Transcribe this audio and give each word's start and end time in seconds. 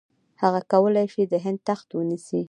هغه 0.41 0.61
کولای 0.73 1.07
شي 1.13 1.23
د 1.27 1.33
هند 1.45 1.59
تخت 1.69 1.87
ونیسي. 1.93 2.39